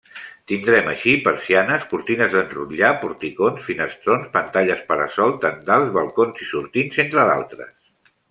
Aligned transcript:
Tindrem 0.51 0.87
així: 0.91 1.11
persianes, 1.25 1.83
cortines 1.91 2.31
d'enrotllar, 2.37 2.89
porticons, 3.03 3.67
finestrons, 3.67 4.31
pantalles 4.39 4.81
para-sol, 4.89 5.37
tendals, 5.45 5.91
balcons 5.99 6.43
i 6.47 6.51
sortints, 6.55 7.03
entre 7.07 7.27
d'altres. 7.33 7.73